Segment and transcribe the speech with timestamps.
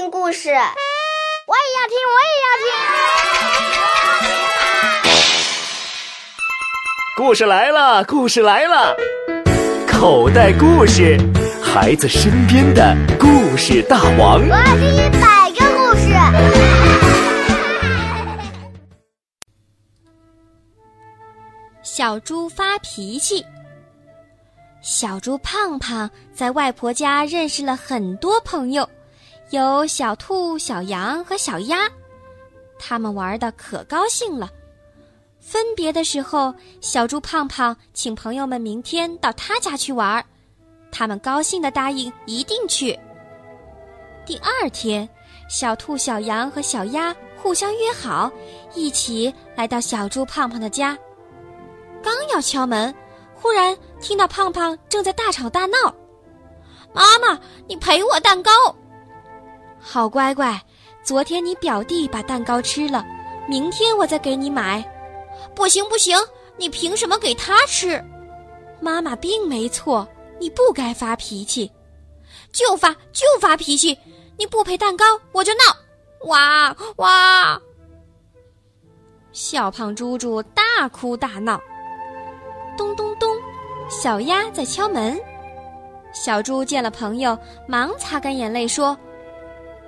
[0.00, 0.60] 听故事，我也
[1.76, 2.72] 要听，我也要听。
[7.18, 8.96] 故事来了，故事来了，
[9.86, 11.18] 口袋故事，
[11.62, 14.40] 孩子身边的故事大王。
[14.40, 16.14] 我要听一百个故事。
[21.82, 23.44] 小猪发脾气。
[24.80, 28.88] 小猪胖胖在外婆家认识了很多朋友，
[29.50, 31.88] 有小兔、小羊和小鸭，
[32.78, 34.48] 他们玩的可高兴了。
[35.40, 40.24] 分别的时候，小猪胖胖请朋友们明天到他家去玩，
[40.92, 42.96] 他们高兴的答应一定去。
[44.24, 45.08] 第二天，
[45.48, 48.30] 小兔、小羊和小鸭互相约好，
[48.74, 50.96] 一起来到小猪胖胖的家。
[52.02, 52.94] 刚要敲门。
[53.42, 55.94] 忽然听到胖胖正在大吵大闹，
[56.92, 58.52] 妈妈，你赔我蛋糕。
[59.92, 60.56] 好乖乖，
[61.02, 63.04] 昨天你表弟把蛋糕吃了，
[63.48, 64.88] 明天我再给你买。
[65.52, 66.16] 不行不行，
[66.56, 68.00] 你凭什么给他吃？
[68.80, 70.06] 妈妈并没错，
[70.38, 71.68] 你不该发脾气，
[72.52, 73.98] 就发就发脾气，
[74.38, 77.60] 你不赔蛋糕我就闹，哇哇！
[79.32, 81.60] 小胖猪猪大哭大闹。
[82.76, 83.28] 咚咚咚，
[83.88, 85.20] 小鸭在敲门。
[86.12, 88.96] 小猪见了朋友，忙擦干眼泪说：“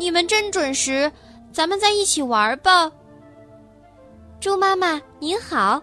[0.00, 1.12] 你们真准时，
[1.52, 2.90] 咱们在一起玩吧。”
[4.40, 5.78] 猪妈妈您好，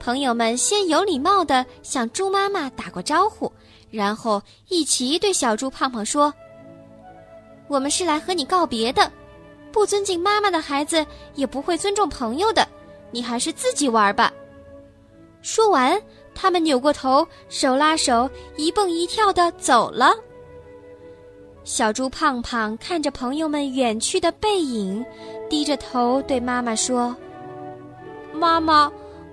[0.00, 3.52] 朋友们先有礼貌的向猪妈妈打过招呼，
[3.88, 6.34] 然后一起对小猪胖胖说
[7.70, 9.08] ：“我们是来和你告别的，
[9.70, 12.66] 不尊敬妈妈的孩子也不会尊重朋友的，
[13.12, 14.32] 你还是自己玩吧。”
[15.40, 16.02] 说完。
[16.38, 20.14] 他们扭过头，手拉手，一蹦一跳的走了。
[21.66, 25.04] 小猪胖胖看着朋友们远去的背影，
[25.50, 27.14] 低着头对妈妈说
[28.32, 28.88] ：“妈妈，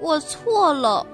[0.00, 1.06] 我错了。”